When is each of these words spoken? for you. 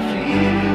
for 0.00 0.18
you. 0.18 0.73